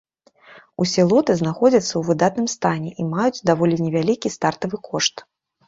Усе 0.85 1.01
лоты 1.09 1.35
знаходзяцца 1.41 1.87
ў 1.97 2.01
выдатным 2.09 2.49
стане 2.55 2.91
і 2.99 3.07
маюць 3.13 3.43
даволі 3.53 3.81
невялікі 3.85 4.35
стартавы 4.41 4.85
кошт. 4.93 5.27